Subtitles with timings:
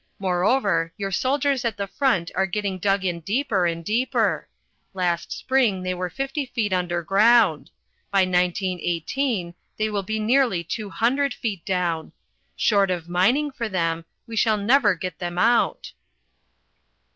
[0.17, 4.47] Moreover, your soldiers at the front are getting dug in deeper and deeper:
[4.95, 7.69] last spring they were fifty feet under ground:
[8.09, 12.13] by 1918 they will be nearly 200 feet down.
[12.55, 15.91] Short of mining for them, we shall never get them out."